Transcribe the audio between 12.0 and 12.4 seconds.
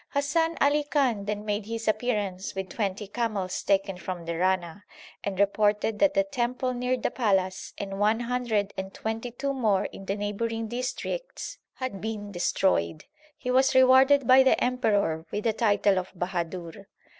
been INTRODUCTION xlix